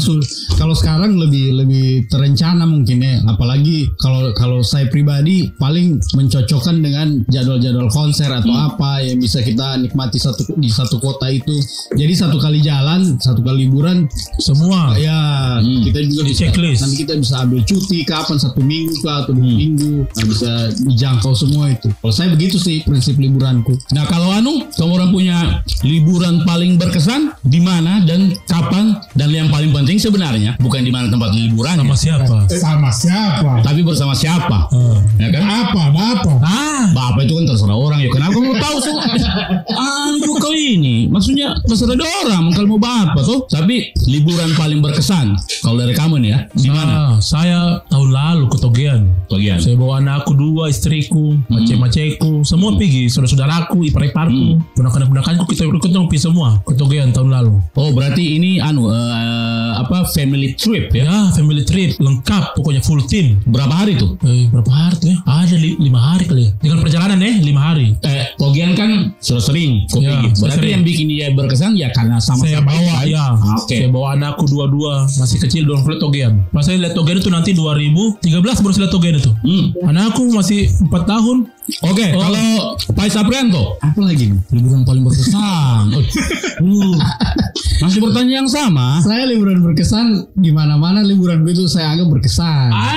kalau 0.55 0.75
sekarang 0.77 1.17
lebih 1.17 1.51
lebih 1.53 2.07
terencana 2.07 2.63
mungkin 2.63 3.03
ya. 3.03 3.19
Apalagi 3.27 3.89
kalau 3.99 4.31
kalau 4.37 4.59
saya 4.63 4.87
pribadi 4.87 5.51
paling 5.59 5.99
mencocokkan 6.15 6.79
dengan 6.79 7.25
jadwal-jadwal 7.27 7.89
konser 7.91 8.29
atau 8.31 8.53
apa 8.53 9.03
yang 9.03 9.19
bisa 9.19 9.41
kita 9.43 9.75
nikmati 9.81 10.21
satu 10.21 10.45
di 10.55 10.69
satu 10.71 11.01
kota 11.01 11.27
itu. 11.27 11.53
Jadi 11.97 12.13
satu 12.15 12.37
kali 12.39 12.63
jalan 12.63 13.17
satu 13.19 13.41
kali 13.43 13.65
liburan 13.67 14.05
Semua. 14.39 14.91
ya 14.99 15.59
kita 15.61 15.99
juga 16.03 16.21
Di 16.25 16.31
bisa 16.33 16.39
checklist. 16.47 16.79
nanti 16.83 16.95
kita 17.05 17.13
bisa 17.15 17.35
ambil 17.43 17.61
cuti 17.63 18.03
kapan 18.03 18.37
satu 18.39 18.59
minggu 18.61 18.93
kah 19.03 19.23
atau 19.25 19.33
dua 19.35 19.45
minggu. 19.45 20.05
Nah, 20.05 20.25
bisa 20.27 20.51
dijangkau 20.85 21.33
semua 21.35 21.71
itu. 21.73 21.87
Kalau 21.91 22.13
saya 22.13 22.29
begitu 22.33 22.57
sih 22.59 22.83
prinsip 22.85 23.17
liburanku. 23.17 23.73
Nah 23.93 24.05
kalau 24.13 24.29
anu, 24.29 24.53
kamu 24.77 24.91
orang 24.93 25.09
punya 25.09 25.37
liburan 25.81 26.45
paling 26.45 26.77
berkesan 26.77 27.33
di 27.41 27.57
mana 27.57 28.05
dan 28.05 28.29
kapan 28.45 28.93
dan 29.17 29.33
yang 29.33 29.49
paling 29.49 29.73
penting 29.73 29.97
sebenarnya 29.97 30.53
bukan 30.61 30.85
di 30.85 30.93
mana 30.93 31.09
tempat 31.09 31.33
liburan, 31.33 31.81
Sama 31.81 31.97
siapa? 31.97 32.45
Sama 32.45 32.89
siapa? 32.93 33.65
tapi 33.65 33.81
bersama 33.81 34.13
siapa? 34.13 34.69
Hmm. 34.69 35.01
Ya 35.17 35.33
kan? 35.33 35.41
Apa? 35.41 35.81
Apa? 35.89 36.31
Ah, 36.45 36.85
apa 36.93 37.25
itu 37.25 37.33
kan 37.41 37.49
terserah 37.49 37.73
orang 37.73 38.05
ya. 38.05 38.09
Kenapa 38.13 38.37
kamu 38.37 38.53
tahu 38.61 38.77
semua? 38.85 39.03
Aduh 39.73 40.37
kau 40.37 40.53
ini, 40.53 41.09
maksudnya 41.09 41.57
terserah 41.65 41.97
ada 41.97 42.05
orang 42.21 42.53
kalau 42.53 42.77
mau 42.77 42.79
apa 42.85 43.19
tuh. 43.25 43.49
Tapi 43.49 43.97
liburan 44.05 44.53
paling 44.53 44.77
berkesan 44.77 45.33
kalau 45.65 45.81
dari 45.81 45.97
kamu 45.97 46.21
nih 46.21 46.29
ya, 46.29 46.39
di 46.53 46.69
mana? 46.69 46.93
Ah, 46.93 47.13
saya 47.17 47.81
tahun 47.89 48.13
lalu 48.13 48.45
ke 48.53 48.57
Togean. 48.61 49.01
Bagian. 49.33 49.57
Saya 49.57 49.73
bawa 49.73 49.97
anakku 49.97 50.37
dua, 50.37 50.69
istriku, 50.69 51.33
mace-maceku, 51.49 52.45
semua 52.45 52.77
pergi. 52.77 53.09
Saudara-saudaraku, 53.09 53.89
ipar-iparku, 54.03 54.59
ponakan-ponakanku 54.75 55.43
kita 55.47 55.63
ikut 55.63 55.79
pergi 55.81 56.19
semua 56.19 56.59
ke 56.61 56.75
Togean 56.75 57.15
tahun 57.15 57.29
lalu. 57.31 57.53
Oh 57.75 57.89
berarti 57.91 58.35
ini 58.35 58.59
anu 58.59 58.91
eh, 58.91 59.71
apa 59.79 60.07
family 60.11 60.53
trip 60.53 60.91
ya? 60.91 61.03
Ya, 61.03 61.17
family 61.31 61.63
trip 61.63 61.95
lengkap, 61.99 62.55
pokoknya 62.59 62.81
full 62.81 62.99
team. 63.07 63.39
Berapa 63.47 63.71
hari 63.73 63.95
tuh? 63.95 64.15
Eh, 64.23 64.47
berapa 64.49 64.71
hari 64.71 64.95
tuh 64.99 65.07
ya? 65.11 65.17
Ada 65.23 65.55
li- 65.55 65.79
lima 65.79 65.99
hari 65.99 66.23
kali 66.25 66.41
ya. 66.47 66.51
Dengan 66.59 66.77
perjalanan 66.79 67.17
ya, 67.19 67.33
lima 67.39 67.61
hari. 67.63 67.87
Eh, 68.03 68.35
Togian 68.35 68.75
kan 68.75 69.15
sudah 69.19 69.43
sering 69.43 69.87
kau 69.87 70.03
Ya, 70.03 70.19
Berarti 70.19 70.59
sering. 70.59 70.71
yang 70.75 70.83
bikin 70.83 71.07
dia 71.07 71.27
berkesan 71.31 71.79
ya 71.79 71.87
karena 71.95 72.19
sama-sama 72.19 72.43
saya 72.43 72.59
bawa 72.59 72.95
ya, 73.07 73.23
Oke. 73.55 73.77
saya 73.79 73.87
bawa 73.87 74.19
anakku 74.19 74.43
dua-dua 74.45 75.07
masih 75.07 75.39
kecil 75.39 75.63
doang 75.63 75.87
lihat 75.87 76.01
Togean. 76.01 76.33
Pas 76.51 76.67
saya 76.67 76.75
lihat 76.75 76.91
Togean 76.91 77.23
itu 77.23 77.31
nanti 77.31 77.55
2013 77.55 78.19
baru 78.59 78.73
saya 78.73 78.83
lihat 78.83 78.93
Togean 78.93 79.15
itu. 79.15 79.31
Hmm. 79.43 79.65
Anakku 79.87 80.27
masih 80.29 80.67
4 80.67 81.07
tahun. 81.07 81.37
Oke, 81.81 82.11
Oh. 82.11 82.19
kalau 82.19 82.47
Pak 82.91 83.07
Saprianto, 83.07 83.79
Apa 83.79 84.03
lagi? 84.03 84.35
liburan 84.51 84.83
paling 84.83 84.99
berkesan. 85.01 85.95
uh, 85.95 86.03
masih 87.79 87.99
bertanya 87.99 88.43
yang 88.43 88.49
sama. 88.51 88.99
Saya 88.99 89.23
liburan 89.25 89.63
berkesan 89.63 90.27
di 90.33 90.51
mana-mana 90.51 90.99
liburan 90.99 91.39
itu 91.45 91.63
saya 91.65 91.95
anggap 91.95 92.11
berkesan. 92.11 92.67
Ah, 92.67 92.91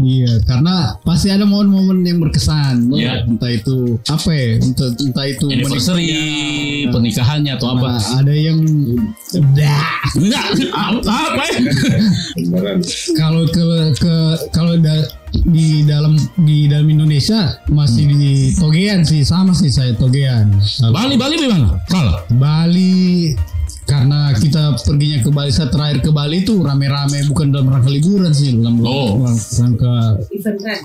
Iya, 0.00 0.32
karena 0.44 0.98
pasti 1.06 1.28
ada 1.32 1.44
momen-momen 1.48 2.04
yang 2.04 2.18
berkesan. 2.20 2.90
Iya. 2.92 3.24
Entah 3.24 3.50
itu 3.50 3.96
apa 4.08 4.30
ya, 4.32 4.60
entah, 4.60 4.90
entah 4.92 5.26
itu 5.26 5.46
anniversary, 5.48 6.10
pernikahannya 6.90 7.52
atau 7.56 7.78
apa? 7.78 7.88
Nah, 7.96 8.04
ada 8.20 8.34
yang 8.34 8.58
Dah. 9.54 9.86
Enggak, 10.18 10.44
apa 11.06 11.42
ya? 11.46 11.58
kalau 13.14 13.46
ke 13.46 13.62
ke 13.94 14.14
kalau 14.50 14.74
da- 14.78 15.06
di 15.30 15.86
dalam 15.86 16.18
di 16.42 16.66
dalam 16.66 16.90
Indonesia 16.90 17.54
masih 17.70 18.10
di 18.10 18.50
Togean 18.58 19.06
sih 19.06 19.22
sama 19.22 19.54
sih 19.54 19.70
saya 19.70 19.94
Togean. 19.94 20.50
Bali, 20.90 21.14
Bali 21.14 21.34
gimana? 21.38 21.78
Kalah. 21.86 22.26
Bali 22.34 23.30
karena 23.82 24.32
kita 24.32 24.62
perginya 24.78 25.18
ke 25.18 25.30
Bali 25.30 25.50
saya 25.50 25.68
terakhir 25.68 26.00
ke 26.00 26.10
Bali 26.10 26.40
itu 26.40 26.58
rame-rame 26.58 27.24
bukan 27.26 27.50
dalam 27.50 27.68
rangka 27.68 27.88
liburan 27.88 28.30
sih 28.30 28.54
dalam 28.54 28.78
Oh. 28.80 29.22
rangka 29.54 30.20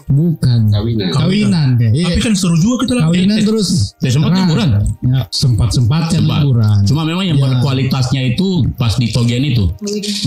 bukan 0.08 0.60
kawinan 0.70 1.10
kawinan 1.12 1.68
ya. 1.78 1.90
Iya. 1.92 2.06
Tapi 2.12 2.22
kan 2.22 2.34
seru 2.34 2.56
juga 2.56 2.84
kita 2.84 2.94
lah. 2.96 3.04
kawinan 3.08 3.38
terus 3.42 3.94
Ya, 3.98 4.10
sempat 4.12 4.32
liburan. 4.36 4.70
ya, 5.02 5.20
sempat 5.30 5.70
sempatnya 5.72 6.20
Sempat. 6.20 6.40
liburan 6.42 6.80
Cuma 6.86 7.02
memang 7.04 7.26
yang 7.26 7.38
Ya. 7.38 7.44
berkualitasnya 7.46 8.22
itu 8.28 8.48
pas 8.76 8.94
di 8.94 9.10
Togian 9.10 9.44
itu. 9.44 9.66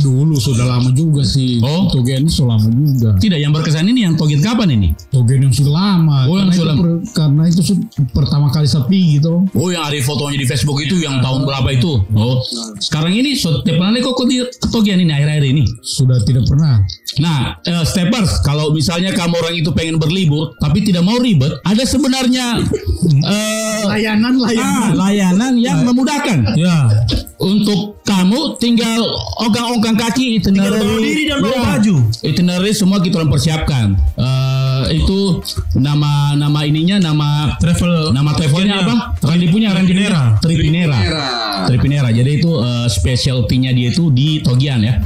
dulu 0.00 0.37
sudah 0.37 0.66
lama 0.66 0.90
juga 0.90 1.22
sih 1.22 1.60
Oh. 1.60 1.88
Togean 1.88 2.25
itu 2.25 2.32
sudah 2.37 2.54
lama 2.54 2.68
juga 2.68 3.10
Tidak, 3.18 3.38
yang 3.38 3.50
berkesan 3.50 3.84
ini 3.84 4.00
yang 4.02 4.14
Togian 4.14 4.40
kapan 4.40 4.68
ini? 4.72 4.88
Togen 5.08 5.40
yang 5.40 5.52
sudah 5.52 5.72
lama. 5.72 6.18
Oh, 6.25 6.34
karena 6.34 6.38
yang 6.38 6.48
itu 6.48 6.56
sudah 6.56 6.68
lama. 6.70 6.82
per- 6.82 7.02
karena 7.12 7.42
itu 7.44 7.60
pertama 8.08 8.46
kali 8.48 8.66
sepi 8.66 9.00
gitu. 9.16 9.44
Oh 9.50 9.68
yang 9.68 9.82
ada 9.82 9.96
fotonya 10.00 10.38
di 10.38 10.46
Facebook 10.46 10.78
itu 10.78 10.98
yang 10.98 11.18
tahun 11.18 11.42
berapa 11.42 11.68
itu? 11.70 11.92
Oh 12.12 12.40
sekarang 12.78 13.12
ini 13.12 13.34
setiap 13.34 13.76
kali 13.76 13.98
kok 13.98 14.14
kok 14.14 14.26
di 14.26 14.36
ketogian 14.42 14.98
ini 14.98 15.10
akhir-akhir 15.10 15.44
ini. 15.46 15.64
Sudah 15.80 16.18
tidak 16.22 16.44
pernah. 16.46 16.82
Nah, 17.18 17.58
eh, 17.60 17.82
steppers, 17.82 18.42
kalau 18.42 18.70
misalnya 18.70 19.10
kamu 19.10 19.34
orang 19.36 19.54
itu 19.56 19.70
pengen 19.72 19.96
berlibur 19.96 20.54
tapi 20.56 20.84
tidak 20.84 21.02
mau 21.02 21.18
ribet, 21.18 21.50
ada 21.62 21.82
sebenarnya 21.82 22.62
eh, 23.34 23.82
Layanan 23.82 24.38
ah, 24.42 24.90
layanan 24.92 25.54
yang 25.56 25.82
memudahkan 25.82 26.54
Ya. 26.54 26.86
untuk 27.38 27.98
kamu 28.02 28.58
tinggal 28.58 29.02
ogang-ogang 29.40 29.94
kaki 29.94 30.38
itinerary, 30.38 30.78
Tinggal 30.78 30.78
bawa 30.78 30.98
diri 31.00 31.22
dan 31.24 31.38
bawa 31.40 31.54
Ya, 31.54 31.62
baju. 31.74 31.94
itinerary 32.22 32.72
semua 32.72 32.98
kita 32.98 33.22
persiapkan. 33.24 33.94
Eh, 34.14 34.57
itu 34.90 35.40
nama 35.76 36.35
nama 36.35 36.64
ininya 36.64 37.00
nama 37.00 37.28
Travel 37.61 38.11
Nama 38.12 38.30
travelnya 38.35 38.76
apa? 38.83 38.95
Randy 39.23 39.47
punya 39.52 39.75
Randy? 39.75 39.92
Tripinera. 39.92 40.23
Tripinera. 40.40 40.99
Tripinera. 41.68 42.09
Jadi 42.11 42.30
itu 42.40 42.50
uh, 42.54 42.87
specialty-nya 42.88 43.71
dia 43.75 43.88
itu 43.92 44.09
di 44.11 44.40
Togian 44.40 44.80
ya. 44.83 45.00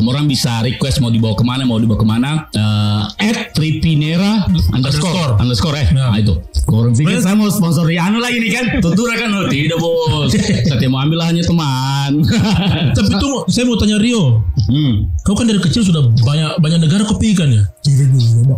Kamu 0.00 0.16
orang 0.16 0.32
bisa 0.32 0.64
request 0.64 1.04
mau 1.04 1.12
dibawa 1.12 1.36
ke 1.36 1.44
mana, 1.44 1.68
mau 1.68 1.76
dibawa 1.76 2.00
ke 2.00 2.08
mana. 2.08 2.48
Uh, 2.56 3.04
at 3.20 3.52
Tripinera 3.52 4.48
underscore. 4.72 5.36
Underscore 5.36 5.76
eh. 5.76 5.92
Ya. 5.92 6.08
Nah, 6.08 6.16
itu. 6.16 6.40
Orang 6.72 6.96
pikir 6.96 7.20
saya 7.20 7.36
mau 7.36 7.52
sponsori 7.52 8.00
anu 8.00 8.16
lagi 8.16 8.40
nih 8.40 8.48
kan. 8.48 8.64
Tutura 8.80 9.12
kan. 9.20 9.28
Oh, 9.28 9.44
tidak 9.52 9.76
bos. 9.76 10.32
Saya 10.32 10.88
mau 10.88 11.04
ambil 11.04 11.20
hanya 11.20 11.44
teman. 11.44 12.24
Tapi 12.96 13.12
tuh 13.20 13.44
saya 13.52 13.68
mau 13.68 13.76
tanya 13.76 14.00
Rio. 14.00 14.40
hmm. 14.72 15.20
Kau 15.20 15.36
kan 15.36 15.44
dari 15.44 15.60
kecil 15.60 15.84
sudah 15.84 16.00
banyak 16.24 16.56
banyak 16.64 16.80
negara 16.80 17.04
kau 17.04 17.20
pergi 17.20 17.36
kan 17.36 17.52
ya? 17.52 17.68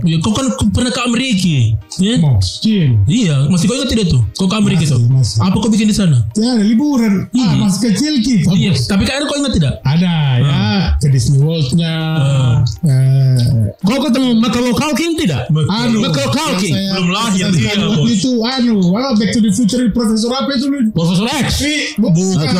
Ya, 0.06 0.16
kau 0.22 0.30
kan 0.30 0.46
pernah 0.70 0.94
ke 0.94 1.00
Amerika, 1.02 1.74
ya? 1.98 2.22
Masjid. 2.22 2.94
Iya, 3.10 3.50
masih 3.50 3.66
kau 3.66 3.74
ingat 3.82 3.90
tidak 3.90 4.06
tuh? 4.14 4.22
Kau 4.38 4.46
ke 4.46 4.54
Amerika 4.54 4.86
Masih, 4.86 4.94
tuh? 4.94 5.00
masih. 5.10 5.38
Apa 5.42 5.56
kau 5.58 5.70
bikin 5.74 5.90
di 5.90 5.96
sana? 5.96 6.22
Ya 6.38 6.54
ada 6.54 6.62
liburan. 6.62 7.26
Ah, 7.34 7.66
masih 7.66 7.90
kecil 7.90 8.22
kita. 8.22 8.54
Iya, 8.54 8.70
tapi 8.86 9.02
kan 9.10 9.26
kau 9.26 9.42
ingat 9.42 9.52
tidak? 9.58 9.74
Ada 9.82 10.14
ya 10.38 10.62
ke 11.02 11.08
Disney 11.32 11.48
World-nya. 11.48 11.94
Eh, 12.84 13.72
Kau 13.82 13.98
ketemu 14.04 14.36
Macaulay 14.36 14.74
Culkin 14.76 15.16
tidak? 15.16 15.48
anu, 15.48 16.04
yang 16.04 16.12
Culkin. 16.12 16.74
Belum 16.92 17.08
lahir 17.08 17.48
dia, 17.50 17.72
itu 18.04 18.30
anu, 18.44 18.92
wah 18.92 19.16
Back 19.16 19.32
to 19.32 19.40
the 19.40 19.48
Future 19.48 19.88
Profesor 19.90 20.28
apa 20.30 20.52
itu? 20.52 20.68
Profesor 20.92 21.24
X. 21.40 21.64
Bukan. 21.96 22.52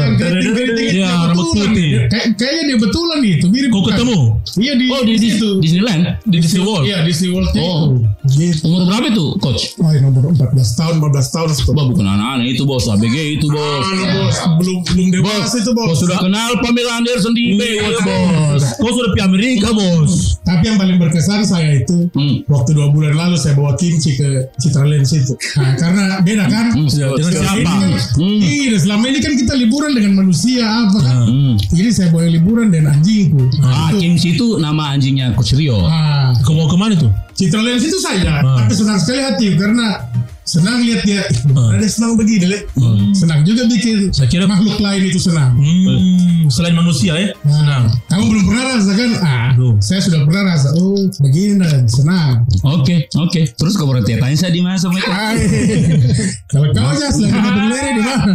Iya, 0.00 0.40
itu 0.80 1.04
rambut 1.04 1.44
betulan. 1.52 1.70
putih. 1.70 1.90
Kayak- 2.08 2.28
Kayaknya 2.40 2.62
dia 2.64 2.78
betulan 2.80 3.18
itu, 3.22 3.46
mirip. 3.46 3.70
Kau 3.70 3.82
ketemu 3.84 4.18
Iya 4.58 4.72
di, 4.74 4.84
Oh 4.90 5.02
di, 5.04 5.12
di 5.14 5.28
situ. 5.30 5.48
Disneyland. 5.60 6.02
di 6.26 6.36
Disney 6.40 6.62
World. 6.64 6.84
Iya 6.88 6.98
Disney 7.04 7.28
World 7.30 7.50
Oh. 7.60 8.00
Gitu. 8.26 8.64
Umur 8.66 8.88
berapa 8.88 9.06
itu, 9.10 9.24
coach? 9.38 9.76
Wah, 9.78 9.92
nomor 10.00 10.32
14 10.32 10.74
tahun, 10.74 10.94
15 10.98 11.26
tahun. 11.28 11.48
Bukan 11.90 12.06
anak-anak 12.06 12.46
itu 12.48 12.62
bos, 12.64 12.84
ABG 12.86 13.16
itu 13.38 13.46
bos. 13.46 13.84
Anu, 13.84 14.04
bos, 14.16 14.36
belum 14.58 14.76
belum 14.86 15.06
dewasa 15.12 15.56
itu 15.58 15.70
bos. 15.72 15.88
Bos 15.90 15.98
sudah 16.00 16.18
kenal 16.18 16.50
Pamela 16.70 17.02
Anderson 17.02 17.34
di 17.34 17.58
Baywatch 17.58 17.98
bos. 18.00 18.62
Kau 18.78 18.94
sudah 18.94 19.10
pergi 19.10 19.22
Amerika, 19.26 19.74
bos. 19.74 20.38
Tapi 20.40 20.62
yang 20.64 20.78
paling 20.78 20.96
berkesan 20.96 21.42
saya 21.42 21.82
itu 21.82 22.06
Hmm. 22.10 22.46
waktu 22.46 22.70
dua 22.72 22.88
bulan 22.88 23.12
lalu 23.12 23.34
saya 23.34 23.54
bawa 23.54 23.74
kimchi 23.74 24.14
ke 24.14 24.46
Citralens 24.56 25.10
itu. 25.10 25.34
Nah, 25.56 25.74
karena 25.74 26.04
beda 26.20 26.46
kan? 26.46 26.70
Hmm. 26.70 26.86
Dengan 26.86 27.18
Selama 27.18 27.34
siapa? 27.34 27.58
ini 27.58 27.66
kan- 27.66 28.06
Hmm. 28.14 28.38
Iya, 28.40 28.76
selama 28.78 29.04
ini 29.04 29.18
kan 29.18 29.32
kita 29.34 29.52
liburan 29.56 29.90
dengan 29.92 30.12
manusia 30.16 30.62
apa 30.62 30.98
kan? 31.00 31.16
Hmm. 31.26 31.54
Ini 31.72 31.90
saya 31.90 32.08
bawa 32.08 32.22
liburan 32.24 32.70
dengan 32.70 32.94
anjingku. 32.94 33.50
Ah, 33.58 33.90
Nah, 33.90 33.90
itu. 33.90 33.98
Kimchi 34.00 34.28
itu 34.32 34.46
nama 34.56 34.94
anjingnya 34.94 35.34
Coach 35.34 35.52
Rio. 35.52 35.82
Ah, 35.82 36.30
Kau 36.40 36.54
mau 36.54 36.66
ke 36.66 36.76
mana 36.76 36.94
tuh? 36.94 37.10
Citralens 37.32 37.82
itu 37.82 37.98
saja, 37.98 38.38
Ah. 38.38 38.62
tapi 38.62 38.72
senang 38.72 38.94
sekali 38.96 39.18
hati 39.18 39.46
karena 39.54 40.06
senang 40.42 40.82
lihat 40.82 41.02
dia. 41.02 41.22
Ah. 41.52 41.72
Ada 41.72 41.86
senang 41.88 42.14
begini, 42.14 42.46
Le. 42.46 42.58
Senang 43.12 43.40
juga 43.42 43.64
bikin 43.64 44.10
Saya 44.10 44.26
kira 44.26 44.44
makhluk 44.44 44.76
lain 44.76 45.02
itu 45.04 45.16
senang. 45.16 45.56
Hmm, 45.56 46.19
selain 46.50 46.74
manusia 46.74 47.14
ya. 47.14 47.30
Nah, 47.46 47.86
kamu 48.10 48.24
belum 48.26 48.44
pernah 48.50 48.64
rasakan? 48.74 49.10
Ah, 49.22 49.50
Belum. 49.54 49.76
saya 49.78 50.00
sudah 50.02 50.20
pernah 50.26 50.42
rasa. 50.50 50.68
Oh, 50.76 51.06
begini 51.22 51.62
dan 51.62 51.86
senang. 51.86 52.44
Oke, 52.66 53.06
oke. 53.14 53.40
Terus 53.54 53.74
kamu 53.78 53.88
berarti 53.96 54.18
tanya 54.18 54.36
saya 54.36 54.52
di 54.52 54.60
mana 54.60 54.76
sama. 54.76 54.98
Kalau 56.50 56.66
kau 56.74 56.86
aja 56.90 57.08
beleri 57.14 57.90
di 57.96 58.02
mana? 58.02 58.32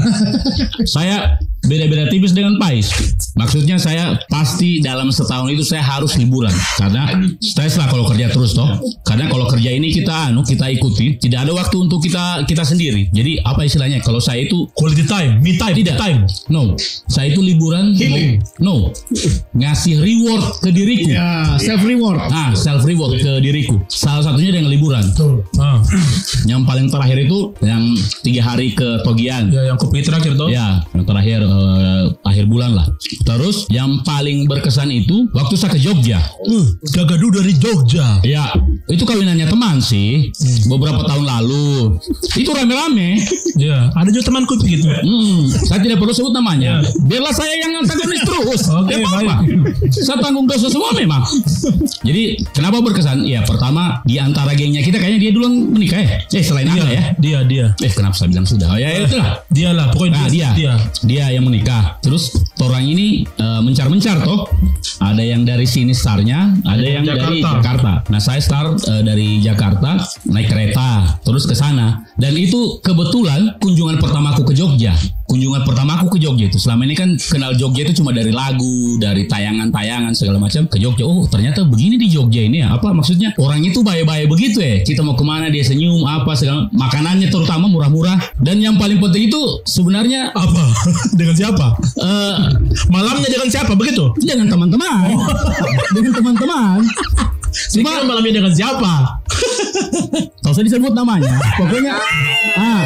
Saya 0.87 1.17
beda-beda 1.65 2.07
tipis 2.07 2.31
dengan 2.31 2.57
Pais. 2.57 2.89
Maksudnya 3.35 3.75
saya 3.75 4.15
pasti 4.31 4.79
dalam 4.79 5.11
setahun 5.11 5.51
itu 5.51 5.63
saya 5.65 5.83
harus 5.83 6.15
liburan 6.15 6.53
karena 6.79 7.09
stres 7.43 7.75
lah 7.75 7.91
kalau 7.91 8.07
kerja 8.07 8.31
terus 8.31 8.55
toh. 8.55 8.79
Karena 9.03 9.27
kalau 9.27 9.45
kerja 9.45 9.69
ini 9.69 9.91
kita 9.91 10.31
anu 10.31 10.41
kita 10.41 10.71
ikuti, 10.71 11.19
tidak 11.19 11.45
ada 11.45 11.51
waktu 11.51 11.75
untuk 11.77 11.99
kita 11.99 12.47
kita 12.47 12.63
sendiri. 12.63 13.11
Jadi 13.11 13.43
apa 13.43 13.65
istilahnya? 13.65 13.99
Kalau 13.99 14.19
saya 14.19 14.45
itu 14.45 14.67
Quality 14.71 15.03
time, 15.05 15.31
me 15.39 15.55
time, 15.55 15.75
tidak 15.75 15.95
time. 15.95 16.19
No, 16.47 16.73
saya 17.07 17.31
itu 17.31 17.39
liburan 17.39 17.91
Healing. 17.91 18.39
no 18.59 18.91
ngasih 19.53 19.99
reward 19.99 20.59
ke 20.61 20.69
diriku. 20.71 21.09
Ya, 21.11 21.55
self 21.59 21.81
reward. 21.83 22.19
Ah, 22.29 22.51
self 22.55 22.83
reward 22.83 23.19
ke 23.19 23.31
diriku. 23.39 23.79
Salah 23.87 24.23
satunya 24.23 24.55
dengan 24.55 24.71
liburan. 24.71 25.05
Ah, 25.59 25.79
Yang 26.45 26.61
paling 26.65 26.87
terakhir 26.87 27.17
itu 27.25 27.39
yang 27.61 27.83
tiga 28.21 28.41
hari 28.43 28.71
ke 28.71 29.01
Togian. 29.03 29.49
ya 29.51 29.73
yang 29.73 29.77
pergi 29.77 30.01
terakhir 30.03 30.31
tuh. 30.35 30.47
Ya, 30.49 30.81
yang 30.93 31.05
terakhir 31.05 31.39
eh, 31.55 32.03
akhir 32.27 32.45
bulan 32.51 32.75
lah. 32.75 32.87
Terus 33.23 33.65
yang 33.71 34.03
paling 34.03 34.45
berkesan 34.45 34.91
itu 34.91 35.27
waktu 35.31 35.55
saya 35.55 35.73
ke 35.75 35.79
Jogja. 35.81 36.19
Uh, 36.45 36.67
Gagadu 36.91 37.31
dari 37.31 37.53
Jogja. 37.55 38.19
Ya, 38.21 38.51
itu 38.91 39.03
kawinannya 39.07 39.47
teman 39.47 39.79
sih 39.79 40.29
beberapa 40.67 41.05
tahun 41.05 41.25
lalu 41.25 41.97
itu 42.37 42.49
rame-rame 42.51 43.17
Ya, 43.55 43.87
ada 43.95 44.11
juga 44.11 44.27
temanku 44.27 44.59
begitu. 44.59 44.83
Hmm, 44.83 45.47
saya 45.47 45.79
tidak 45.79 46.03
perlu 46.03 46.11
sebut 46.11 46.35
namanya. 46.35 46.83
Biarlah 47.07 47.31
saya 47.31 47.55
yang 47.55 47.79
antagonis 47.79 48.21
terus. 48.27 48.61
Oke, 48.83 48.99
Tidak 48.99 49.07
apa-apa. 49.07 49.35
Saya 49.95 50.17
tanggung 50.19 50.43
dosa 50.43 50.67
semua 50.67 50.91
memang. 50.91 51.23
Jadi 52.03 52.35
kenapa 52.51 52.83
berkesan? 52.83 53.23
Ya 53.23 53.47
pertama 53.47 54.03
di 54.03 54.19
antara 54.19 54.51
gengnya 54.59 54.83
kita 54.83 54.99
kayaknya 54.99 55.19
dia 55.23 55.31
duluan 55.31 55.71
menikah 55.71 56.03
ya. 56.03 56.19
Eh 56.35 56.43
selain 56.43 56.67
Angga 56.67 56.89
ya. 56.91 57.03
Dia, 57.15 57.39
dia. 57.47 57.65
Eh 57.79 57.91
kenapa 57.95 58.19
saya 58.19 58.27
bilang 58.27 58.43
sudah? 58.43 58.67
Oh 58.75 58.79
ya 58.79 58.91
itu 59.07 59.15
lah. 59.15 59.39
Dia 59.47 59.69
lah, 59.71 59.87
pokoknya 59.95 60.27
Nah 60.27 60.27
dia, 60.27 60.49
dia. 60.51 60.73
dia, 61.07 61.25
yang 61.31 61.44
menikah. 61.45 62.01
Terus 62.01 62.33
orang 62.57 62.83
ini 62.83 63.23
eh, 63.25 63.61
mencar-mencar 63.61 64.25
toh. 64.25 64.49
Ada 64.95 65.21
yang 65.21 65.43
dari 65.43 65.67
sini 65.67 65.91
startnya, 65.91 66.55
ada 66.63 66.81
yang 66.81 67.03
dari 67.03 67.43
Jakarta. 67.43 67.61
Jakarta. 67.61 67.91
Nah 68.09 68.21
saya 68.21 68.41
start 68.41 68.81
eh, 68.89 69.03
dari 69.05 69.39
Jakarta 69.43 70.01
naik 70.25 70.49
kereta, 70.49 71.19
terus 71.21 71.45
ke 71.45 71.53
sana. 71.53 72.01
Dan 72.15 72.33
itu 72.39 72.79
kebetulan 72.79 73.59
kunjungan 73.59 73.99
pertamaku 73.99 74.47
ke 74.49 74.53
Jogja. 74.55 74.95
Kunjungan 75.25 75.67
pertamaku 75.67 76.15
ke 76.15 76.17
Jogja 76.23 76.47
itu. 76.47 76.57
Selama 76.61 76.87
ini 76.87 76.95
kan 76.95 77.09
kenal 77.19 77.51
Jogja 77.59 77.83
itu 77.83 78.01
cuma 78.01 78.15
dari 78.15 78.31
lagu, 78.31 78.95
dari 79.01 79.27
tayangan-tayangan 79.27 80.15
segala 80.15 80.39
macam 80.39 80.63
ke 80.71 80.79
Jogja. 80.79 81.03
Oh 81.03 81.27
ternyata 81.27 81.67
begini 81.67 81.99
di 81.99 82.07
Jogja 82.07 82.41
ini 82.45 82.63
ya. 82.63 82.71
Apa 82.71 82.95
maksudnya? 82.95 83.35
Orang 83.35 83.59
itu 83.61 83.83
baik-baik 83.83 84.31
begitu 84.31 84.63
ya. 84.63 84.79
Kita 84.87 85.03
mau 85.03 85.19
ke 85.19 85.25
mana 85.27 85.51
dia 85.51 85.65
senyum 85.67 86.07
apa 86.07 86.33
segala 86.39 86.71
makanannya 86.71 87.27
terutama 87.27 87.67
murah-murah. 87.67 88.15
Dan 88.39 88.63
yang 88.63 88.79
paling 88.79 89.03
penting 89.03 89.27
itu 89.27 89.41
sebenarnya 89.67 90.31
Apa? 90.31 90.63
dengan 91.19 91.34
siapa? 91.35 91.67
eh, 91.99 92.35
Malamnya 92.87 93.29
dengan 93.29 93.49
siapa? 93.51 93.75
Begitu? 93.75 94.15
dengan 94.17 94.47
teman-teman, 94.47 95.11
dengan 95.93 96.13
teman-teman. 96.15 96.79
Cuma 97.71 98.03
malamnya 98.03 98.43
dengan 98.43 98.51
siapa? 98.55 99.21
tak 100.43 100.49
usah 100.51 100.63
disebut 100.63 100.91
namanya. 100.95 101.35
Pokoknya 101.59 101.95
ah, 102.55 102.83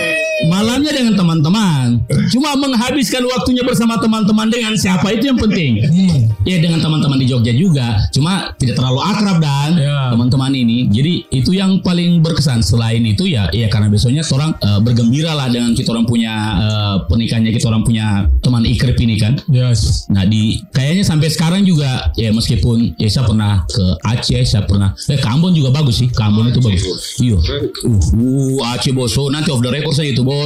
malamnya 0.50 0.91
dengan 0.91 1.13
teman-teman. 1.13 2.01
Cuma 2.34 2.58
menghabiskan 2.58 3.22
waktunya 3.29 3.62
bersama 3.62 4.01
teman-teman 4.01 4.50
dengan 4.50 4.74
siapa 4.74 5.13
itu 5.13 5.29
yang 5.29 5.38
penting. 5.38 5.86
Ya 6.44 6.58
dengan 6.58 6.82
teman-teman 6.82 7.22
di 7.22 7.29
Jogja 7.29 7.53
juga. 7.53 8.01
Cuma 8.10 8.51
tidak 8.58 8.82
terlalu 8.82 9.00
akrab 9.06 9.38
dan 9.38 9.72
Ya. 9.77 10.10
teman-teman 10.10 10.51
ini. 10.51 10.89
Jadi 10.89 11.29
itu 11.29 11.53
yang 11.53 11.79
paling 11.86 12.25
berkesan. 12.25 12.65
Selain 12.65 13.00
itu 13.06 13.29
ya, 13.29 13.48
ya 13.53 13.70
karena 13.70 13.88
besoknya 13.88 14.25
orang 14.34 14.51
eh, 14.58 14.79
bergembira 14.82 15.38
lah 15.38 15.48
dengan 15.51 15.77
kita 15.77 15.94
orang 15.94 16.10
punya 16.10 16.34
eh, 16.58 16.96
pernikahannya 17.06 17.51
kita 17.53 17.65
orang 17.70 17.84
punya 17.86 18.25
teman 18.41 18.65
ikrip 18.65 18.98
ini 18.98 19.15
kan. 19.22 19.38
Yes. 19.46 20.10
Nah 20.10 20.25
di 20.25 20.63
kayaknya 20.74 21.06
sampai 21.06 21.29
sekarang 21.29 21.62
juga 21.68 22.10
ya 22.18 22.34
meskipun 22.34 22.98
ya 22.98 23.08
saya 23.12 23.27
pernah 23.27 23.63
ke 23.70 23.86
Aceh, 24.08 24.44
saya 24.48 24.63
pernah 24.65 24.96
eh 24.96 25.20
ke 25.20 25.27
Ambon 25.27 25.51
juga 25.53 25.70
bagus 25.70 26.01
sih. 26.01 26.08
Ke 26.10 26.24
Ambon 26.25 26.50
itu 26.50 26.63
bagus. 26.63 27.20
Iya. 27.20 27.38
Uh, 27.86 28.00
uh, 28.63 28.74
Aceh 28.74 28.96
bos. 28.96 29.12
So, 29.12 29.27
nanti 29.27 29.51
off 29.51 29.60
the 29.60 29.68
record 29.68 29.91
saya 29.91 30.15
itu 30.15 30.24
bos. 30.24 30.38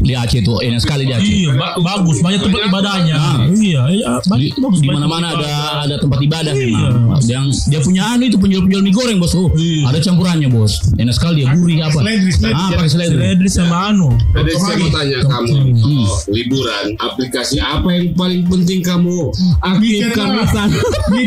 Di 0.00 0.16
Aceh 0.16 0.40
itu 0.40 0.56
enak 0.56 0.80
sekali 0.80 1.04
di 1.04 1.12
Aceh. 1.12 1.28
Iya, 1.28 1.50
ba- 1.54 1.76
bagus. 1.76 2.24
Banyak 2.24 2.40
tempat 2.40 2.60
ibadahnya. 2.66 3.16
Iya, 3.52 3.82
iya. 3.92 4.08
Di, 4.16 4.28
Banyak, 4.30 4.52
bagus. 4.56 4.78
di 4.80 4.88
mana-mana 4.88 5.26
ada 5.36 5.50
ada 5.84 5.96
tempat 6.00 6.18
ibadah 6.18 6.52
Iya. 6.56 6.88
memang. 6.96 7.20
Yang 7.20 7.44
dia 7.68 7.80
punya 7.84 8.02
anu 8.08 8.24
itu 8.24 8.36
penjual-penjual 8.40 8.80
mie 8.80 8.94
goreng 8.96 9.18
bos. 9.20 9.36
Oh, 9.36 9.52
Iya. 9.52 9.92
ada 9.92 9.98
campurannya 10.00 10.48
bos. 10.48 10.72
Enak 10.96 11.12
sekali 11.12 11.44
dia 11.44 11.52
gurih 11.52 11.84
apa? 11.84 12.00
Seledri, 12.00 12.30
seledri. 12.32 12.56
Ah, 12.56 12.68
pakai 12.72 12.90
seledri. 12.90 13.16
Seledri 13.20 13.48
sama 13.52 13.76
anu. 13.92 14.08
Ada 14.32 14.50
saya 14.56 14.76
mau 14.80 14.90
tanya 14.90 15.18
kamu 15.20 15.52
oh, 15.84 16.12
liburan 16.32 16.86
aplikasi 16.96 17.56
apa 17.60 17.88
yang 17.92 18.06
paling 18.16 18.42
penting 18.48 18.80
kamu 18.80 19.28
aktifkan 19.60 20.28
di. 21.12 21.22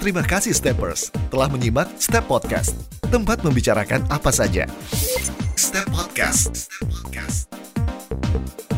Terima 0.00 0.24
kasih 0.24 0.56
Steppers 0.56 1.12
telah 1.28 1.44
menyimak 1.52 1.92
Step 2.00 2.24
Podcast, 2.24 2.72
tempat 3.12 3.44
membicarakan 3.44 4.00
apa 4.08 4.32
saja. 4.32 4.64
Step 5.60 5.84
Podcast. 5.92 6.56
Step 6.56 6.88
Podcast. 6.88 8.69